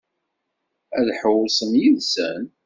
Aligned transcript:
Ad 0.97 1.07
ḥewwsen 1.19 1.71
yid-sen? 1.81 2.43